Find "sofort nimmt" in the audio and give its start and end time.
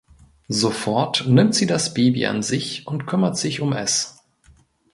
0.47-1.53